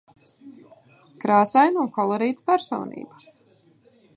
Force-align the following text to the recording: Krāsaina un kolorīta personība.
Krāsaina 1.25 1.83
un 1.83 1.91
kolorīta 1.99 2.47
personība. 2.51 3.21